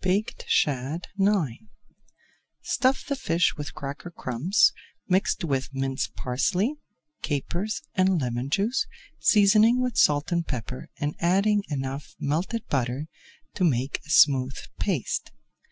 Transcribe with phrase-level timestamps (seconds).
[0.00, 1.66] [Page 329] BAKED SHAD IX
[2.60, 4.70] Stuff the fish with cracker crumbs,
[5.08, 6.76] mixed with minced parsley,
[7.22, 8.86] capers, and lemon juice,
[9.18, 13.08] seasoning with salt and pepper, and adding enough melted butter
[13.54, 15.32] to make a smooth paste.